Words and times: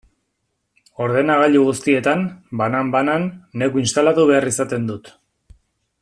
Ordenagailu 1.07 1.59
guztietan, 1.67 2.23
banan-banan, 2.63 3.29
neuk 3.63 3.77
instalatu 3.85 4.25
behar 4.31 4.49
izaten 4.53 4.89
dut. 4.93 5.13